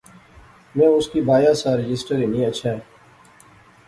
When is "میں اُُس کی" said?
0.75-1.21